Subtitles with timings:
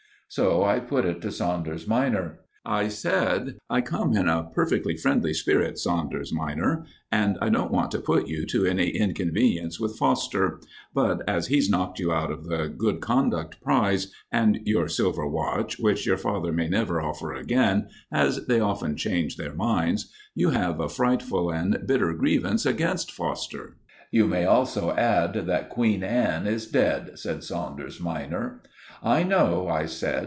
[0.27, 2.39] So I put it to Saunders minor.
[2.65, 7.91] I said, "I come in a perfectly friendly spirit, Saunders minor, and I don't want
[7.91, 10.61] to put you to any inconvenience with Foster.
[10.93, 15.77] But, as he's knocked you out of the Good Conduct Prize and your silver watch,
[15.79, 20.79] which your father may never offer again, as they often change their minds, you have
[20.79, 23.75] a frightful and bitter grievance against Foster."
[24.11, 28.61] "You may also add that Queen Anne is dead," said Saunders minor.
[29.03, 30.19] "I know," I said.